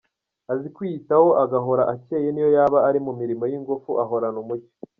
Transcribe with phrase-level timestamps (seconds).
[0.51, 4.71] Azi kwiyitaho agahora acyeye niyo yaba ari mu mirimo y’ingufu ahorana umucyo.